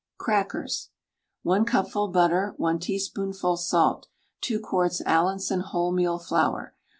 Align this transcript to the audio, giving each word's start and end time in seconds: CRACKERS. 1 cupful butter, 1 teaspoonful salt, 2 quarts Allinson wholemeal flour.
CRACKERS. 0.17 0.89
1 1.43 1.63
cupful 1.65 2.07
butter, 2.07 2.55
1 2.57 2.79
teaspoonful 2.79 3.55
salt, 3.55 4.07
2 4.41 4.59
quarts 4.59 4.99
Allinson 5.01 5.61
wholemeal 5.61 6.19
flour. 6.27 6.73